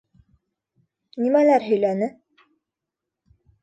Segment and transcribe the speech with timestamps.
[1.25, 2.11] Нимәләр һөйләне?!